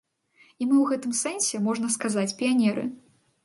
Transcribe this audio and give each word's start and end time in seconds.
І 0.49 0.63
мы 0.69 0.75
ў 0.79 0.85
гэтым 0.93 1.13
сэнсе, 1.21 1.61
можна 1.67 1.93
сказаць, 1.99 2.35
піянеры. 2.43 2.91